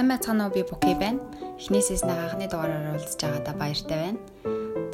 [0.00, 1.20] Сайн байцгаана уу би Буки байна.
[1.60, 4.20] Эхний сизнэ анхны дугаараар уулзж байгаадаа баяртай байна.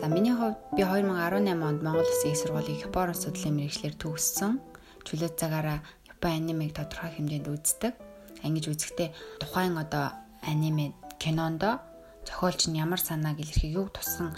[0.03, 4.59] За миний хувьд би 2018 онд Монгол Улсын их сургуулийн Япон судлалын мэрэгчлэр төгссөн.
[5.07, 5.79] Чөлөө цагаараа
[6.11, 7.95] Япон анимыг тодорхой хэмжээнд үздэг.
[8.43, 10.11] Ангиж үзэхдээ тухайн одоо
[10.43, 10.91] аниме
[11.23, 11.79] кинондо
[12.27, 14.35] зохиолч нь ямар санааг илэрхийг юу тусган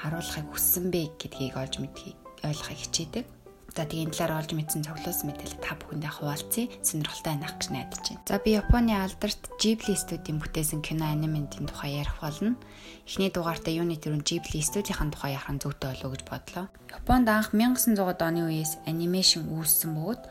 [0.00, 3.41] харуулахыг хүссэн бэ гэдгийг олж мэдхийг ойлгохыг хичээдэг.
[3.72, 6.68] За тийм талаар олж мэдсэн цоглуулсан мэдээлэл та бүхэндээ хуваалцъя.
[6.84, 8.20] Сонирхолтой байх гэж найдаж байна.
[8.28, 12.60] За би Японы алдарт Ghibli студийн бүтээсэн кино аниментийн тухай ярих болно.
[13.08, 16.66] Эхний дугаартаа юуны төрүн Ghibli студийн тухай ярих нь зүйтэй болов уу гэж бодлоо.
[16.92, 20.22] Японд анх 1900-ад оны үеэс анимашн үүссэн бөгөөд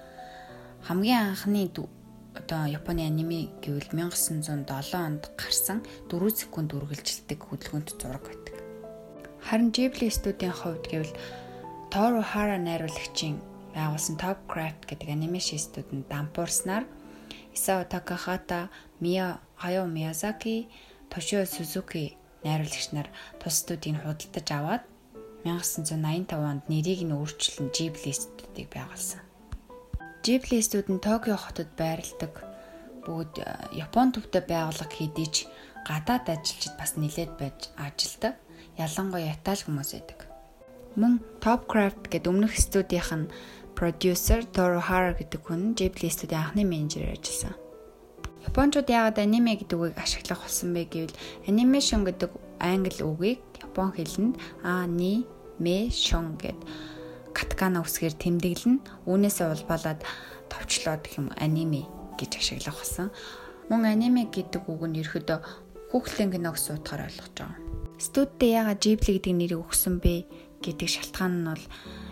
[0.86, 1.66] хамгийн анхны
[2.38, 5.82] одоо Японы аниме гэвэл 1907 онд гарсан
[6.14, 8.56] 4 секунд үргэлжилдэг хөдөлгөөнт зураг байдаг.
[9.42, 11.14] Харин Ghibli студийн хувьд гэвэл
[11.92, 13.36] Toru Hara найруулагчийн
[13.76, 16.88] байгуулсан Top Craft гэдэг анимашн студид дампуурснаар
[17.52, 18.72] Исао Такахата,
[19.04, 20.72] Мия Хаяо Миязаки,
[21.12, 22.16] Тошио Сузуки
[22.48, 23.12] найруулагч нар
[23.44, 24.84] тус студийг худалдаж аваад
[25.44, 29.20] 1985 онд нэрийг нь өөрчилөн Ghibli студийг байгуулсан.
[30.24, 32.48] Ghibli студ нь Токио хотод байрладаг.
[33.04, 35.44] Бүгд э, Япон төвтэй байгууллага хийдий ч
[35.84, 38.40] гадаад ажилчид бас нилээд байж ажилдаг.
[38.80, 40.31] Ялангуяа Итали хүмүүс байдаг.
[41.00, 43.32] Мөн Topcraft гэдэг өмнөх студийнх нь
[43.80, 47.56] продюсер Toru Hara гэдэг хүн Ghibli студийн анхны менежер ажилласан.
[48.44, 51.16] Япончууд яагаад аниме гэдэг үгийг ашиглах болсон бэ гэвэл
[51.48, 54.36] анимашн гэдэг англи үгийг япон хэлэнд
[54.68, 55.24] ани
[55.64, 56.60] ме шон гэд
[57.32, 60.04] каткана үсгээр тэмдэглэн үүнээсээ улбалаад
[60.52, 61.88] товчлоод юм аниме
[62.20, 63.08] гэж ашиглах болсон.
[63.72, 65.40] Мөн аниме гэдэг үг нь ерөөдөө
[65.96, 67.58] хүүхдийн кино гэсэн утгаар ойлгож байгаа.
[68.02, 70.28] Студид яагаад Ghibli гэдэг нэрийг өгсөн бэ
[70.62, 71.66] гэдэг шалтгаан нь бол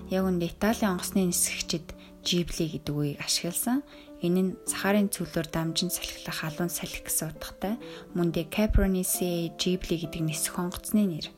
[0.10, 1.94] яг үнд Италийн онгоцны нисгэгчид
[2.26, 3.86] Ghibli гэдэг үгийг ашигласан.
[4.20, 7.80] Энэ нь сахарын цөлөөр дамжин салхилах халуун салхи гэсэн утгатай.
[8.12, 11.32] Мөн дэ Caproniceae Ghibli гэдэг нисэх онгоцны нэр.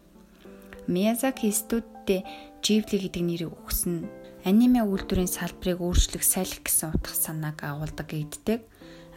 [0.89, 2.25] Miyazaki студид
[2.65, 4.09] Ghibli гэдэг нэрийг өгсөн
[4.41, 8.65] аниме үйлдвэрийн салбарыг өөрчлөх салхи гэсэн утга санааг агуулдаг гэддэг.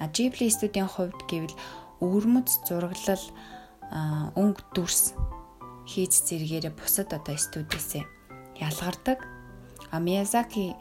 [0.00, 1.56] А Ghibli студийн хувьд гэвэл
[2.04, 3.25] өвөрмөц зураглал
[4.37, 5.16] өнгө дүрс
[5.91, 8.05] хийж зэрэгээрээ бусад одоо студиэсээ
[8.61, 9.19] ялгардаг.
[9.91, 10.75] А Миязаки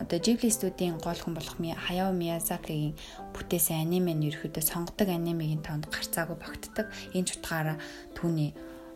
[0.00, 2.94] одоо Ghibli студийн гол хүн болох Хаяо Миязакигийн
[3.34, 6.86] бүтээсэн аниме нь ерөөдөө сонгодог анимегийн тоонд гарцаагүй багтдаг.
[7.16, 7.76] Энэ ч утгаараа
[8.14, 8.52] түүний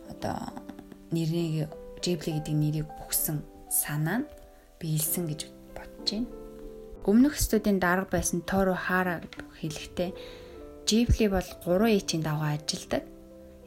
[0.09, 0.37] одоо
[1.11, 1.69] нэрийг
[2.01, 4.29] Ghibli гэдэг нэрийг өгсөн санаа нь
[4.79, 5.41] биелсэн гэж
[5.75, 6.29] бодож байна.
[7.05, 9.21] Өмнөх студийн дарга байсан Toru Hara
[9.59, 10.13] хэлэхдээ
[10.85, 13.03] Ghibli бол 3 H-ийн даваа ажилладаг.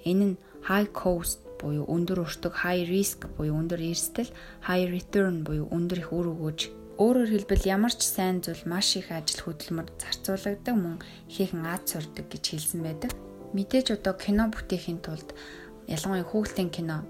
[0.06, 0.36] Энэ нь
[0.70, 4.28] High Coast буюу өндөр өртөг high risk буюу өндөр эрсдэл,
[4.68, 9.10] high return буюу өндөр их үр өгөөж Өөрөөр хэлбэл ямар ч сайн зүйл маш их
[9.10, 13.10] ажил хөдөлмөр зарцуулагддаг мөн ихээхэн аз сурдаг гэж хэлсэн байдаг.
[13.50, 15.34] Мэдээж одоо кино бүтээхийн тулд
[15.90, 17.02] ялангуяа хүүхдийн кино,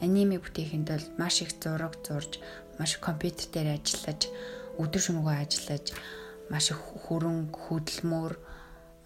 [0.00, 2.40] аниме бүтээхийн тулд маш их зураг зурж,
[2.80, 4.32] маш компьютер дээр ажиллаж,
[4.80, 5.92] өдөр шөнөгүй ажиллаж,
[6.48, 8.32] маш их хөрөнгө, хөдөлмөр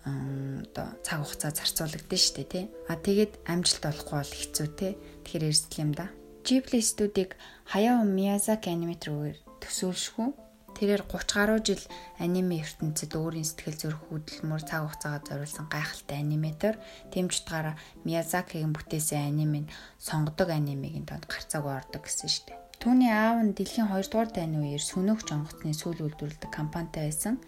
[0.02, 2.64] одоо цаг хугацаа зарцуулагдсан шүү дээ тий.
[2.90, 4.92] А тэгээд амжилт олохгүй бол хэцүү тий.
[5.22, 6.06] Тэгэхээр эрсдэл юм да.
[6.42, 7.38] Ghibli студийг
[7.70, 10.34] Хаяо Миязаки аниматороор төсөөлшгүй.
[10.74, 11.82] Тэрээр 30 гаруй жил
[12.18, 16.74] аниме ертөнцид өөрийн сэтгэл зүрх хөдөлмөр цаг хугацаагаа зориулсан гайхалтай аниматор.
[17.14, 22.58] Тэмч утгаараа Миязакигийн бүтээсэн аниме нь сонгодог анимегийн донд гарцаагүй ордог гэсэн шүү дээ.
[22.82, 27.38] Түүний аав нь дэлхийн 2 дугаар дайны үеэр сүнөөх жонгоцны сүүл үйлдвэрлэдэг компанитай байсан.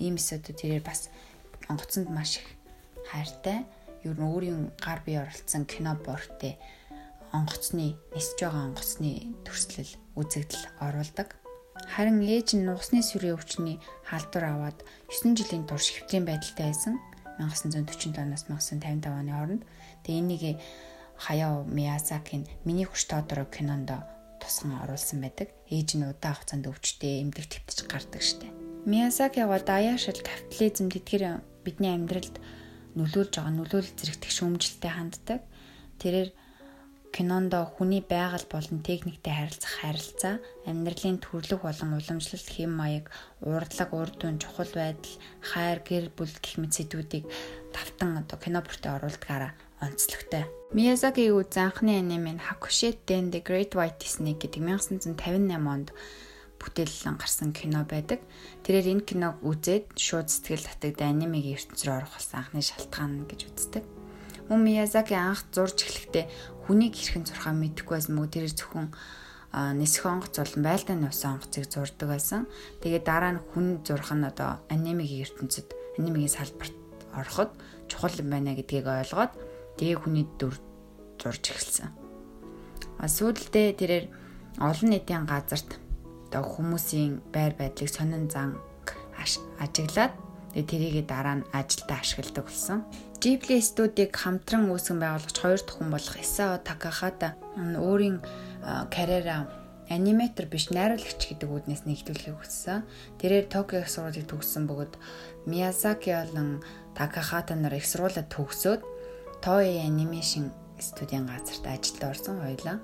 [0.00, 1.12] Ийм эсэдүүд тэрээр бас
[1.70, 2.46] онгоцонд маш их
[3.06, 3.64] хайртай.
[4.02, 6.58] Юу н өөрийн гар бие оролцсон кино бортой
[7.32, 11.38] онгоцны нисж байгаа онгоцны төрслөл үзэгдэл оруулдаг.
[11.94, 13.78] Харин ээж нь нугасны сүрийн өвчний
[14.08, 14.78] халдвар аваад
[15.08, 16.98] 9 жилийн турш хэвтрийн байдалтай байсан.
[17.38, 19.62] 1947-оос 1955 оны хооронд.
[20.04, 20.44] Тэгээ энийг
[21.20, 23.92] Хаяо Миязакийн Миний хүч тоодороо кинонд
[24.40, 25.48] тусган оруулсан байдаг.
[25.68, 28.52] Ээж нь удаан хугацаанд өвчтэй эмнэлэг твтэж гардаг штеп.
[28.88, 32.36] Миязакига даяашил капитализм тэтгэр бидний амьдралд
[32.98, 35.40] нөлөөлж байгаа нөлөөлөл зэрэгтэх шүүмжлэлтэй ханддаг.
[36.00, 36.30] Тэрээр
[37.10, 40.34] кинонд хүний байгаль болон техниктэй харилцах харилцаа,
[40.66, 43.10] амьдралын төрлөх болон уламжлалт хэм маяг,
[43.42, 47.26] урдлаг, урд түн, чухал байдал, хайр, гэр бүл гэх мэт сэдвүүдийг
[47.74, 49.52] тавтан одоо кино бүртээ оруулдгаараа
[49.82, 50.46] онцлогтой.
[50.70, 52.94] Миязаки үзэн анхны аниме нь Hakushin
[53.34, 55.90] The Great White Snake гэдэг 1958 онд
[56.60, 58.20] бүтээлэн гарсан кино байдаг.
[58.62, 63.40] Тэрээр энэ киног үзээд шууд сэтгэл татагд анимегийн ертөнц рүү орох болсон анхны шалтгаан гэж
[63.48, 63.84] үздэг.
[64.52, 66.28] Мөн Миязаки анх зурж эхлэхдээ
[66.68, 68.88] хүнийг хэрхэн зурхаа мэдэхгүй байсан мөг тэрээр зөвхөн
[69.80, 72.46] нисэх онгоц болон байлдааны ус онгоцыг зурдаг байсан.
[72.84, 76.76] Тэгээд дараа нь хүн зурх нь одоо анимегийн ертөнцид анимегийн салбарт
[77.16, 77.50] ороход
[77.90, 79.32] чухал юм байна гэдгийг ойлгоод
[79.78, 80.54] тэгээ хүний дүр
[81.18, 81.90] зурж эхэлсэн.
[83.00, 84.06] А сүүлдээ тэрээр
[84.62, 85.80] олон нийтийн газарт
[86.30, 88.54] одоо хүмүүсийн байр байдлыг сонин зан
[89.58, 90.14] ажиглаад
[90.54, 92.86] тэрийг дараа нь ажилдаа ашигладаг болсон.
[93.18, 98.22] Ghibli студийг хамтран үүсгэн байгуулагч хоёр хүн болох Isao Takahata өөрийн
[98.94, 99.50] карьераа
[99.90, 102.86] аниматор биш найруулагч гэдэг үднээс нэгдүүлэхийг хүссэн.
[103.18, 104.94] Тэрээр Токио их сургуулийг төгссөн бөгөөд
[105.50, 106.62] Miyazaki болон
[106.94, 108.82] Takahata нар их сургуулаа төгсөөд
[109.42, 112.78] Toei Animation студийн газарт ажилд орсон хоёлаа.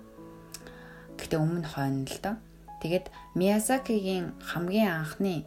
[1.17, 2.37] Гэхдээ өмнө хойно л доо.
[2.87, 5.43] Тэгээд Miyazaki-гийн хамгийн анхны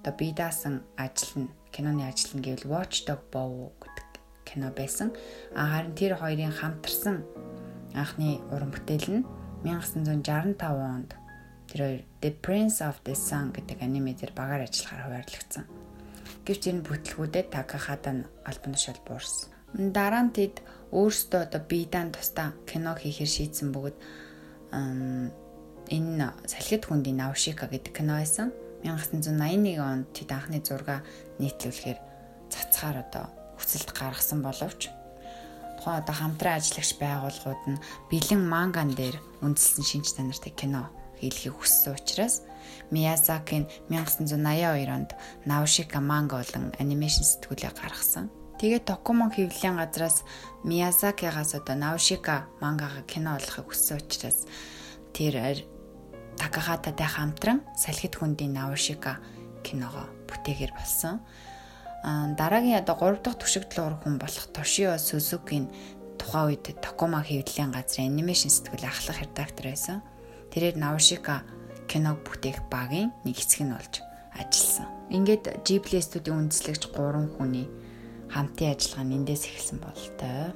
[0.00, 4.08] одоо бие даасан ажил нь киноны ажил нь гэвэл Watchdog Bow гэдэг
[4.48, 5.12] кино байсан.
[5.52, 7.28] А харин тэр хоёрын хамтарсан
[7.92, 9.24] анхны уран бүтээл нь
[9.68, 11.12] 1965 онд
[11.68, 15.68] тэр хоёр The Prince of the Sun гэдэг аниме дээр багаар ажиллахаар хуваарлагдсан.
[16.48, 19.52] Гэвч энэ бүтлгүүдэд Такахата нь албан тушаал буурсан.
[19.76, 20.64] Дараа нь тэд
[20.96, 23.96] өөрсдөө одоо биедан тусдаа кино хийхээр шийдсэн бөгөөд
[25.90, 28.52] энэ салхид хүндийн Наушика гэдэг кино байсан.
[28.84, 31.02] 1981 онд тэд анхны зураг
[31.42, 31.98] нийтлүүлэхээр
[32.52, 33.26] цацхаар одоо
[33.58, 34.86] хүсэлт гаргасан боловч
[35.78, 41.94] тухайн одоо хамтран ажиллагч байгууллагууд нь бэлэн манган дээр үндэслэн шинж чанартай кино хийлгийг хүссэн
[41.94, 42.42] учраас
[42.90, 45.10] Миязаки нь 1982 онд
[45.46, 48.30] Наушика манга болон анимашн сэтгүүлээ гаргасан.
[48.60, 50.22] Тэгээд Токумон хэвлэлийн газраас
[50.64, 54.46] Миязакигаас одоо Наушика мангага кино олохыг хүссэн учраас
[55.14, 55.64] тэр
[56.38, 59.18] Такахататай хамтран салхит хүндийн Наушика
[59.66, 61.20] киногоо бүтээгээр болсон
[62.04, 65.66] дараагийн одоо 3 дахь түшигдэл уур хүн болох Тошио Сузукийн
[66.18, 69.98] тухайн үед Токома хэвлэлийн газрын анимашн сэтгүүл ахлах редактор байсан.
[70.54, 71.42] Тэрээр Наушика
[71.90, 73.94] киног бүтээх багийн нэг хэсэг нь болж
[74.38, 74.86] ажилласан.
[75.10, 77.66] Ингээд Ghibli студийн үндэслэгч 3 хүний
[78.30, 80.54] хамтын ажиллагаа нь эндээс эхэлсэн болтой.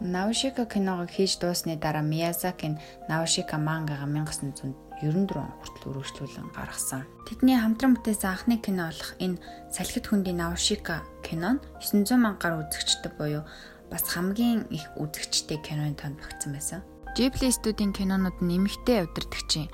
[0.00, 7.04] Наушика киногоо хийж дуусны дараа Миязаки нь Наушика мангага 1900 94 он хүртэл үргэлжлүүлэн гаргасан.
[7.28, 13.12] Тэдний хамтран бүтээсэн анхны кино болох энэ Салхит хөндийн Наушика кино нь 900 мянгаар үзэгчтэй
[13.12, 13.44] буюу
[13.92, 16.80] бас хамгийн их үзэгчтэй киноны тоонд багтсан байсан.
[17.12, 19.68] Ghibli студийн кинонууд нэмэгтэй удирдагчийн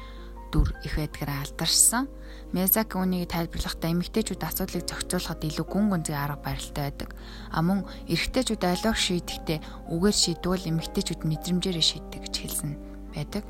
[0.52, 2.06] дүр их байдгаараа алдаршсан.
[2.52, 7.10] Мязаки үнийг тайлбарлахдаа эмэгтэйчүүд асуудлыг зохицуулахад илүү гүн гүнзгий арга барилтай байдаг.
[7.48, 9.58] А мөн эрэгтэйчүүд олиог шийдэхдээ
[9.88, 12.70] үгээр шийдвэл эмэгтэйчүүд мэдрэмжээрээ шийддэг гэж хэлсэн
[13.16, 13.42] байдаг.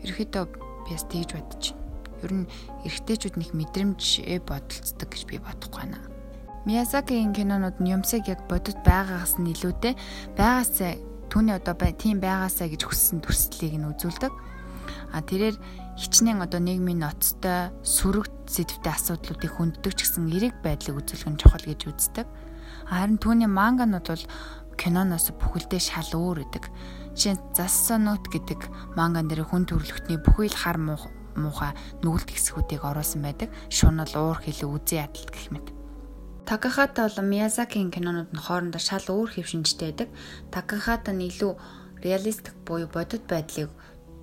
[0.00, 0.44] Ерөнхийдөө
[0.94, 1.80] бас тэгж бодож байна.
[2.22, 2.46] Ер нь
[2.86, 4.02] эрэгтэйчүүд нэг мэдрэмж
[4.46, 5.98] бодолцдог гэж би бодохгүй байна.
[6.62, 9.98] Миязакигийн кинонууд нь юмсыг яг бодит байгаагаас нь илүүтэй
[10.38, 10.94] байгаасаа
[11.26, 14.30] түүний одоо тийм байгаасаа гэж хүссэн төрслийг нь үзүүлдэг.
[15.10, 15.58] А тэрээр
[15.98, 21.66] хичнээн одоо нийгмийн ноцтой сөрөг сэдвтэй асуудлуудыг хүнддэг ч гэсэн эрэг байдлыг үзүүлэх нь чухал
[21.66, 22.26] гэж үздэг.
[22.86, 24.24] Харин түүний манганууд бол
[24.78, 26.64] киноноос бүхэлдээ шал өөр гэдэг.
[27.12, 28.60] Жишээ нь Зассонот гэдэг
[28.96, 33.48] манган дээр хүн төрөлхтний бүхий л хар муухай нүгэлт хэсгүүдийг оруулсан байдаг.
[33.68, 35.68] Шунал, уур хилээ, үзий ядалт гэх мэт.
[36.48, 40.08] Такахата болон Миязакигийн кинонууд нь хоорондоо шал өөр хэв шинжтэй байдаг.
[40.50, 41.52] Такахата нь илүү
[42.02, 43.70] реалистик буюу бодит байдлыг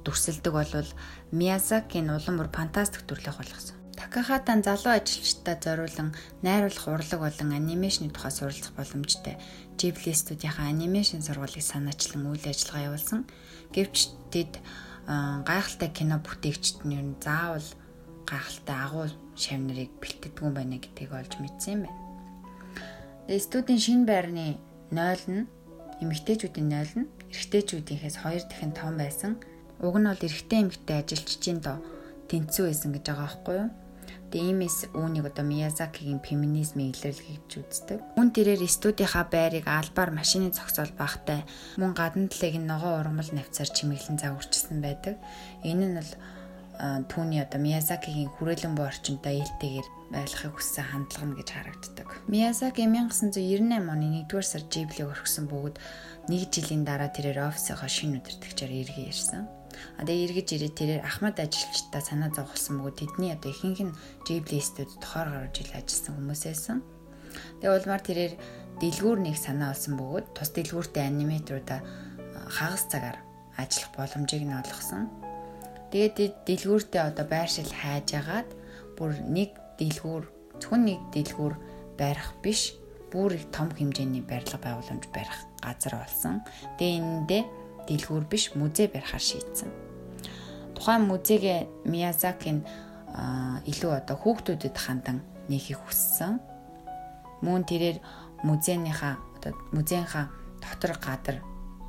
[0.04, 0.90] дүрсэлдэг болвол
[1.32, 3.79] Миязаки нь улам бүр фантастик төрлөх болгосон.
[4.00, 9.36] Такахатан залуу ажилчдад зориулан найруулах урлаг болон анимашны тухай суралцах боломжтой.
[9.76, 13.28] Ghibli студийнхаа анимашн сургуулийг санаачлан үйл ажиллагаа явуулсан.
[13.76, 13.98] Гэвч
[14.32, 14.64] тэд
[15.50, 17.68] гайхалтай кино бүтээгчд нь ер нь заавал
[18.24, 22.00] гайхалтай агуу шавнарыг бэлтгэдэггүй байна гэдгийг олж мэдсэн юм байна.
[23.28, 24.46] Тэгээ студийн шинэ байрны
[24.96, 25.44] 0 нь
[26.00, 29.32] эмэгтэйчүүдийн 0 нь эрэгтэйчүүдийнхээс 2 дахин том байсан.
[29.84, 31.78] Уг нь бол эрэгтэй эмэгтэй ажилчдын доо
[32.30, 33.70] тэнцүү байсан гэж байгаа байхгүй юу?
[34.30, 38.00] Тэгээ иймээс үүнийг одоо Миязакигийн феминизмын илэрлэл гэж үздэг.
[38.14, 41.42] Мөн тэрээр студийнхаа байрыг албаар машины зогсоол багтай
[41.82, 45.18] мөн гадна талыг ногоо ургамал навцаар чимэглэн загварчсан байдаг.
[45.66, 46.12] Энэ нь бол
[47.10, 52.08] түүний одоо Миязакигийн хүрээлэн буй орчинтой ээлтэйгээр байлгахыг хүссэн хандлага нь гэж харагддаг.
[52.32, 55.76] Миязаки 1998 оны 1-р сар Ghibli өргөсөн бөгөөд
[56.32, 59.44] нэг жилийн дараа тэрээр офисынхоо шинэ удирдагчаар эргээ ирсэн.
[60.00, 63.96] Одоо эргэж ирээд тэрээр Ахмад ажилчдаа санаа зовхолсон бөгөөд тэдний одоо ихэнх нь
[64.64, 66.78] студид тохоор гарч ил ажилласан хүмүүсээсэн.
[67.60, 68.34] Тэгээ улмаар тэрээр
[68.80, 71.80] дэлгүүр нэг санаа олсон бөгөөд тус дэлгүүртэй аниматоруудаа
[72.48, 73.18] хагас цагаар
[73.60, 75.04] ажиллах боломжийг нь олгосон.
[75.92, 78.50] Тэгээд дэлгүүртээ одоо байршил хайж агаад
[78.98, 80.24] бүр нэг дэлгүүр
[80.62, 81.54] зөвхөн нэг дэлгүүр
[82.00, 82.76] барих биш
[83.12, 86.46] бүр их том хэмжээний барилга байгууламж барих газар болсон.
[86.78, 87.44] Тэгээ энэндээ
[87.90, 89.70] дэлгүүр биш музей барихаар шийдсэн.
[90.78, 92.64] Тухайн музейг Миязаки нь
[93.66, 96.38] илүү одоо хүүхдүүдэд хандан нээхийг хүссэн.
[97.42, 97.98] Мөн тэрээр
[98.46, 100.30] музейнийхаа одоо музейнхаа
[100.62, 101.38] дотор гадар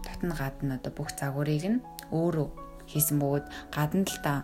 [0.02, 2.49] дотн гадна одоо бүх загварыг нь өөрөө
[2.90, 4.38] хийсэн бөгөөд гадна талдаа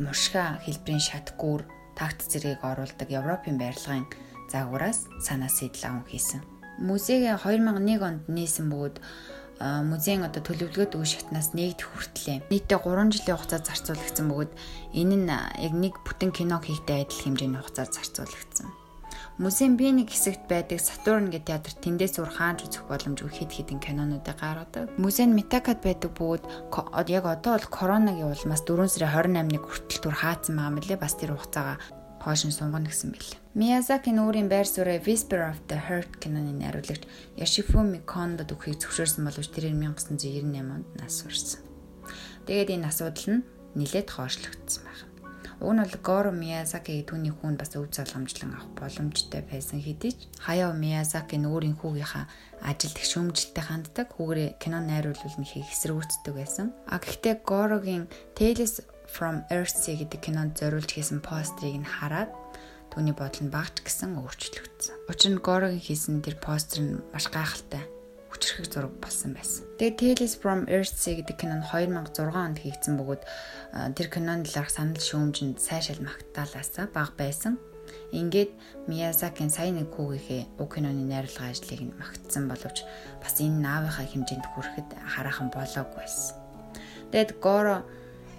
[0.00, 1.62] мушга хэлбэрийн шатгүүр
[1.98, 4.06] такт зэргийг оруулдаг Европын барилгын
[4.52, 6.40] загвараас санаа сэтэл аван хийсэн.
[6.82, 8.96] Музейгээ 2001 онд нээсэн бөгөөд
[9.60, 12.44] музейн одоо төлөвлөгөөт үе шатнаас нэгдэх хүртлээ.
[12.52, 14.52] Нийтдээ 3 жилийн хугацаа зарцуулагдсан бөгөөд
[14.92, 18.68] энэ нь яг нэг бүтэн кино хийхдээ адил хэмжээний хугацаар зарцуулагдсан.
[19.36, 23.84] Музейн би нэг хэсэгт байдаг Сатурн гэдэг театр тэндээс үр хаанч үзэх боломжгүй хэд хэдэн
[23.84, 24.96] кинонуудыг гаргадаг.
[24.96, 26.44] Музейн Метакад байдаг бөгөөд
[27.12, 31.36] яг одоо бол коронагийн улмаас 4 сарын 28-ны хүртэл түр хаацсан байгаа мөлий бас тэр
[32.26, 33.38] хугацаагаа хойшин сунгана гэсэн бэл.
[33.54, 37.06] Миязакийн өөрийн байр сууриа Whisper of the Heart киноны найруулагч
[37.38, 41.62] Yoshifumi Kondo дөхийг зөвшөөрсөн боловч тэрээр 1998 онд нас урсан.
[42.46, 43.46] Тэгээд энэ асуудал нь
[43.78, 45.06] нилээд хоошлогдсон байна.
[45.62, 50.28] Уг нь бол Горо Миязаки түүний хүүн бас өв залгамжлан авах боломжтой байсан хэдий ч
[50.42, 52.28] Хаяо Миязаки өөрийн хүүгийнхаа
[52.60, 56.76] ажилд их шүүмжлэлтэй ханддаг хүүгээрээ кино найруулал нь хийх эсрэгүүцдэг байсан.
[56.84, 58.04] А гэхдээ Горогийн
[58.36, 62.30] Tales from Earth гэдэг кинонд зориулж хийсэн постерыг нь хараад
[62.92, 64.96] түүний бодол нь багч гисэн өөрчлөгдсөн.
[65.10, 67.84] Учир нь Горогийн хийсэн тэр постэр нь маш гайхалтай
[68.32, 69.64] хүчрхэг зураг болсон байсан.
[69.80, 73.22] Тэгээ Tales from Earth гэдэг кино нь 2006 онд хийгдсэн бөгөөд
[73.96, 77.56] тэр киноны талаарх санал шүүмжинд сайшаал магтаалаасаа баг байсан.
[78.12, 78.50] Ингээд
[78.86, 82.86] Миязакийн сая нэг хүүгийнхээ уг киноны найруулга ажлыг нь магтсан боловч
[83.22, 86.36] бас энэ наавынхаа хэмжээнд хүрэхэд хараахан болоогүй байсан.
[87.10, 87.82] Тэгэд Горо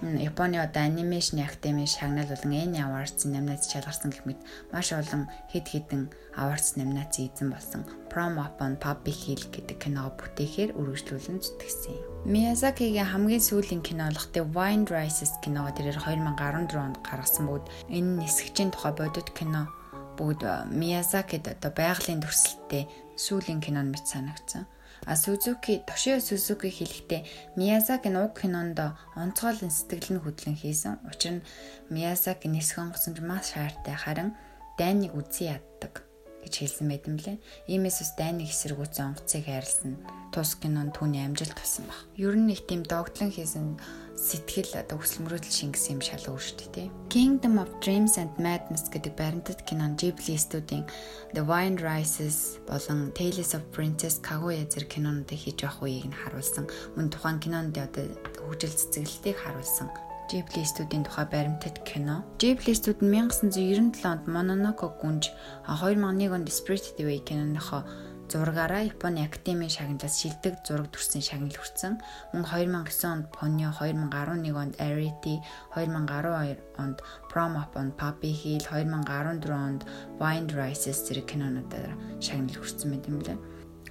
[0.01, 4.37] Японы одоо анимашны академийн шагнал болон Annie Awards номинаци шалгарсан гэх мэт
[4.69, 7.81] маш олон хэд хэдэн awards номинаци эзэн болсон
[8.13, 12.29] Prom Upon Puppy Hill гэдэг киног бүтээхээр үргэлжлүүлэн зүтгэсэн.
[12.29, 18.21] Miyazaki-гийн хамгийн сүүлийн кино болох The Wind Rises киного тэрээр 2014 онд гаргасан бөгөөд энэ
[18.21, 19.65] нисгчийн тухай бодит кино
[20.13, 20.45] бүгд
[20.77, 22.85] Miyazaki-д одоо байгалийн төрсөлттэй
[23.17, 24.69] сүүлийн кино нь мэт санагдсан.
[25.05, 27.21] А Сузуки Тошио Сузуки хэлэхдээ
[27.59, 28.79] Миязаки нь уг кинонд
[29.15, 31.03] онцгойлон сэтгэл нь хөдлөн хийсэн.
[31.05, 31.45] Учир нь
[31.93, 34.33] Миязаки нисэх онгоцсон маш шаартай харин
[34.79, 36.06] дайныг үзий яддаг
[36.43, 37.37] гэж хэлсэн байт юм лээ.
[37.71, 39.97] Иймээс бас дайны эсэргүүцэн онгоцыг хайрлсан.
[40.33, 41.99] Тус кинонд түүний амжилт тусан баг.
[42.19, 43.79] Ер нь их тийм догтлон хийсэн
[44.17, 46.89] сэтгэл одоо хүсэл мөрөөдөл шингэсэн юм шал өөр шүү дээ.
[47.13, 50.89] Kingdom of Dreams and Madness гэдэг баримтат кинон Ghibli студийн
[51.37, 56.65] The Wind Rises болон Tales of Princess Kaguya зэрэг кинонуудыг хийж явах үеийг нь харуулсан.
[56.97, 58.09] Мөн тухайн кинонд одоо
[58.41, 60.06] хөгжил цэцгэлтийг харуулсан.
[60.27, 62.27] Ghibli студийн тухай баримтат кино.
[62.35, 65.31] Ghibli студ нь 1997 онд Mononoke гүнж
[65.71, 67.87] 2001 онд Spirited Away киноныхоо
[68.27, 72.03] зургаараа Японы академийн шагналаас шилдэг зураг төрсэн шагнал хүртсэн.
[72.35, 75.39] Мөн 2009 онд Ponyo, 2011 онд Arity,
[75.79, 76.97] 2012 онд
[77.31, 79.87] Prom Upon Puppy Hill, 2014 онд
[80.19, 83.39] Wind Rises зэрэг кинонуудаар шагнал хүртсэн байт юм лээ.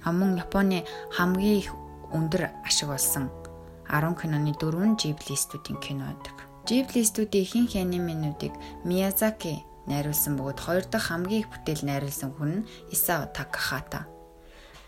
[0.05, 0.85] Мөн Японы
[1.17, 1.73] хамгийн их
[2.13, 3.25] өндөр ашиг болсон
[3.89, 6.35] 10 киноны дөрөв нь Ghibli студийн кино байдаг.
[6.67, 8.53] Ghibli студийн ихэнх анименуудыг
[8.83, 14.07] Miyazaki найруулсан бөгөөд хоёр дахь хамгийн их бүтээл найруулсан хүн нь Isao Takahata.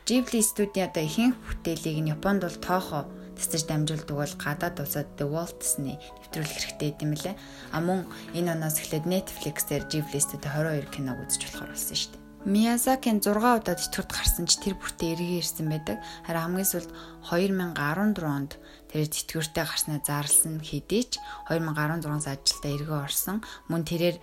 [0.04, 3.08] Ghibli студийн одоо ихэнх бүтээлийг нь Японд бол тоохо
[3.40, 7.36] тасарч дамжуулдаг бол гадаад улсад The Walt Disney нэвтрүүлэх хэрэгтэй юм лээ.
[7.72, 8.04] А мөн
[8.36, 12.28] энэ оноос эхлээд Netflix дээр Ghibli студийн 22 киног үзэж болохоор болсон шүү дээ.
[12.40, 16.00] Миязакийн 6 удаа тэтгэврт гарсан ч тэр бүртээ эргээ ирсэн байдаг.
[16.24, 16.92] Харин хамгийн сүүлд
[17.28, 18.52] 2014 онд
[18.90, 23.38] тэр тэтгэвртээ гарснаа зарлсан хэдий ч 2016 ажилдаа эргээ орсон.
[23.70, 24.18] Мөн тэрээр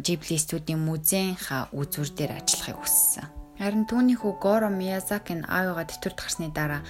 [0.00, 3.26] Ghibli студийн музейнхаа үзүүр дээр ажиллахыг хүссэн.
[3.58, 6.82] Харин түүний хүү Горо Миязаки нь аавыгаа тэтгэврт гарсны дараа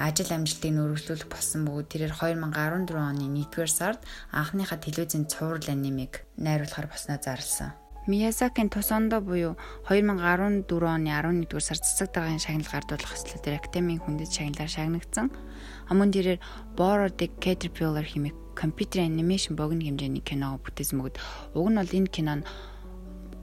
[0.00, 4.00] ажил амжилтыг нөрөглүүлэх болсон бөгөөд тэрээр 2014 оны 1-р сард
[4.32, 7.76] анхныхаа телевизийн цуврал анимыг найруулахаар босноо зарласан.
[8.10, 9.54] Миязакийн Тусондо буюу
[9.86, 15.30] 2014 оны 11-р сард цэцэг дагааны шагнал гардуулах хэсгээр академийн хүндэт шагналаар шагнагдсан.
[15.86, 16.42] Амун тэрээр
[16.74, 21.16] Boro the Caterpillar хэмээх компьютер анимашн богино хэмжээний киног бүтээсэн бөгөөд
[21.54, 22.46] уг нь бол энэ кино нь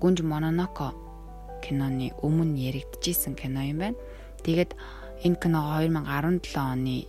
[0.04, 0.92] Гүнж Мононоко
[1.64, 4.00] киноны өмнө яригдчихсэн кино юм байна.
[4.44, 4.76] Тэгээд
[5.24, 7.08] энэ кино 2017 оны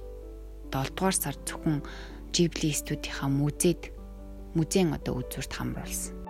[0.70, 1.82] 7 дугаар сард зөвхөн
[2.30, 3.90] Ghibli студийнхаа музейд
[4.54, 6.27] музейн одоо үзүүрт хамруулсан.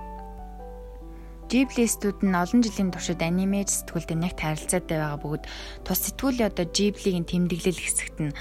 [1.49, 5.45] Ghibli студ нь олон жилийн туршид анимеж сэтгүүлтэй нэг харилцаатай байгаа бөгөөд
[5.81, 8.37] тус сэтгүүлийн одоо Ghibli-гийн тэмдэглэл хэсэгт нь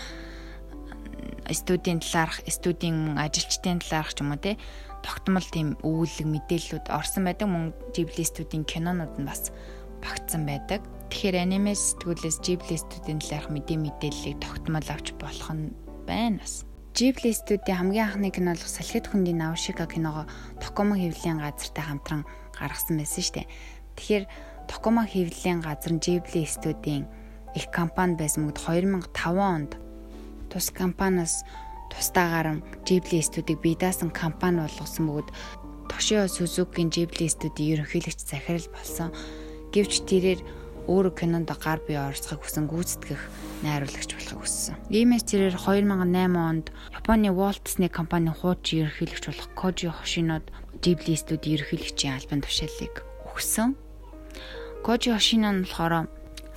[1.56, 4.60] студийн талаарх, студийн ажилчдын талаарх ч юм уу те
[5.08, 7.48] тогтмол тийм өгүүлэг мэдээллүүд орсон байдаг.
[7.48, 9.56] Мөн Ghibli студийн кинонууд нь бас
[10.04, 10.84] багтсан байдаг.
[11.08, 15.72] Тэгэхээр аниме сэтгүүлээс Ghibli студийн талаарх мэдээ мэдээллийг тогтмол авч болох нь
[16.04, 16.68] байна бас.
[16.92, 20.26] Ghibli студийн хамгийн анхны кино болох Салхит хүндийн Наушика киного
[20.60, 23.48] Токомо хэвлэлийн газартай хамтран гаргасан байсан дээ.
[23.96, 24.26] Тэгэхээр
[24.68, 27.08] Токума хэвлэлийн газар нь Ghibli студийн
[27.56, 29.72] их компани байсан мөгд 2005 онд
[30.52, 31.48] тус компаниас
[31.92, 35.30] тусдаагаар Ghibli студийг бие даасан компани болгосон бөгөөд
[35.88, 39.10] Тошио Сузукийн Ghibli студийн ерөнхийлөгч захирал болсон.
[39.72, 40.40] Гэвч тэрээр
[40.88, 43.22] өөрөө кинонд гар бие орцохыг хүсэн гүйцэтгэх
[43.64, 44.76] найруулагч болохыг хүссэн.
[44.90, 50.48] Иймээс тэрээр 2008 онд Японы Walt Disney компанийн хуучин ерөнхийлөгч болох Koji Hoshino-д
[50.80, 52.96] Ghibli студийн ерөнхийлөгчийн албан тушаалыг
[53.28, 53.76] өгсөн.
[54.82, 56.08] Koji Hoshino нь болохоор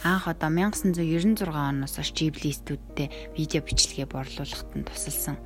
[0.06, 5.36] анх одоо 1996 оноос хойш Ghibli студидтэй видео бичлэгээ борлуулахад нь тусалсан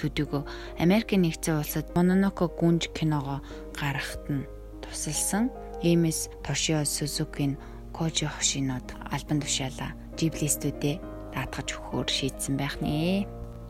[0.00, 0.42] төдийгөө
[0.80, 3.44] Америк нэгдсэн улсад Mononoke гүнж киногоо
[3.76, 4.48] гаргахад нь
[4.80, 5.52] тусалсан.
[5.84, 7.60] Иймээс Тошио Сузукийн
[7.96, 11.00] Koji Hoshino-д албан тушаалаа Ghibli студид
[11.34, 13.26] даатгаж өгөхөөр шийдсэн байх нэ.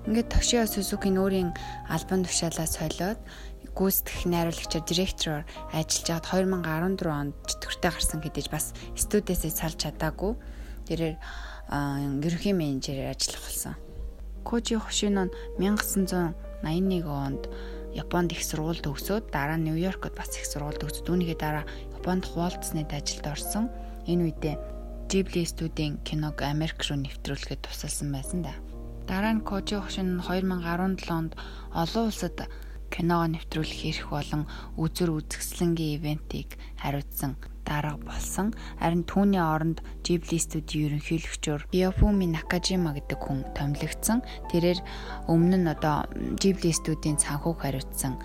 [0.09, 1.51] Ингээд Тошио Сузукийн өөрийн
[1.93, 3.21] албан тушаалаа солиод
[3.77, 5.45] гүйцэтгэх найруулагчаар директороор
[5.77, 10.33] ажиллаж байгаад 2014 онд чөтгөртэй гарсан гэдэж бас студиэсээ салж чадаагүй.
[10.89, 11.17] Тэрээр
[12.25, 13.75] ерөнхий менежерээр ажиллах болсон.
[14.43, 17.47] Кожи Хошино нь 1981 онд
[17.95, 21.65] Японд их сургууль төгсөөд дараа нь Нью-Йоркод бас их сургууль төгсөд үүнийгээ дараа
[21.99, 23.67] Японд Disney-д ажилд орсон.
[24.07, 24.57] Энэ үедээ
[25.11, 28.55] Ghibli студийн киног Америк руу нэвтрүүлэхэд тусалсан байсан да.
[29.11, 31.33] Дараа нь Кожи Хошино 2017 онд
[31.75, 32.47] олон улсад
[32.95, 34.43] киногоо нэвтрүүлэх эрх болон
[34.79, 37.35] үзүр үзэсгэлэнгийн ивентийг хариуцсан
[37.67, 38.55] дарга болсон.
[38.83, 44.23] Харин түүний оронд Ghibli студийн ерөнхийлөгчөөр Yofuми Nakajima гэдэг хүн томилогдсон.
[44.51, 44.79] Тэрээр
[45.31, 48.19] өмнө нь одоо Ghibli студийн санхүүг хариуцсан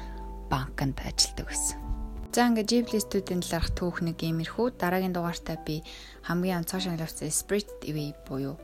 [0.50, 1.85] банкнд ажилладаг байсан.
[2.36, 4.76] За ингээд Ghibli студийн талаарх түүх нэг иймэрхүү.
[4.76, 5.88] Дараагийн дугаартаа би
[6.28, 8.60] хамгийн онцгой шагналсан Spirit Away буюу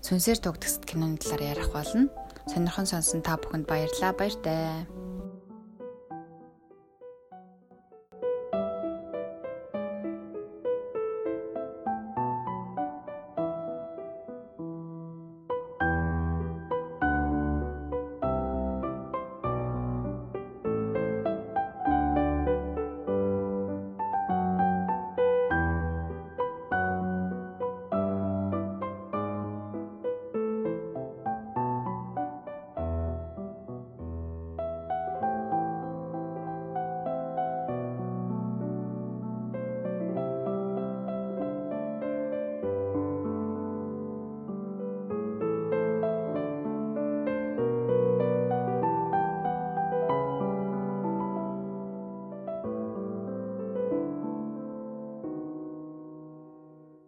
[0.00, 2.08] сүнсээр тогтгосд киноны талаар ярих болно.
[2.48, 4.16] Сонирхон сонсон та бүхэнд баярлалаа.
[4.16, 4.88] Баяртай.